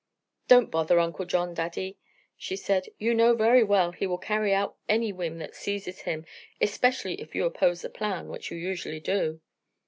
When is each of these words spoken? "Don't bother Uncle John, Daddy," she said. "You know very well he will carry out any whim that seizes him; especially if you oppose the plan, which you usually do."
"Don't 0.47 0.71
bother 0.71 0.97
Uncle 0.99 1.25
John, 1.25 1.53
Daddy," 1.53 1.99
she 2.35 2.55
said. 2.55 2.87
"You 2.97 3.13
know 3.13 3.35
very 3.35 3.63
well 3.63 3.91
he 3.91 4.07
will 4.07 4.17
carry 4.17 4.51
out 4.51 4.75
any 4.89 5.13
whim 5.13 5.37
that 5.37 5.53
seizes 5.53 5.99
him; 6.01 6.25
especially 6.59 7.21
if 7.21 7.35
you 7.35 7.45
oppose 7.45 7.83
the 7.83 7.89
plan, 7.91 8.27
which 8.27 8.49
you 8.49 8.57
usually 8.57 8.99
do." 8.99 9.41